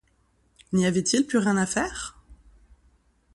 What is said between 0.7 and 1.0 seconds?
N’y